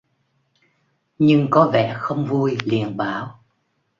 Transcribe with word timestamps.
Nhưng 1.19 1.47
có 1.49 1.67
vẻ 1.73 1.95
không 1.99 2.25
vui 2.25 2.57
liền 2.65 2.97
bảo 2.97 3.43